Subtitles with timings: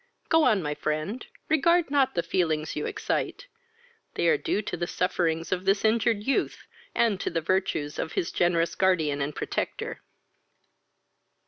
[0.29, 3.45] Go on, my friend, regard not the feelings you excite;
[4.15, 8.13] they are due to the sufferings of this injured youth, and to the virtues of
[8.13, 10.01] his generous guardian and protector."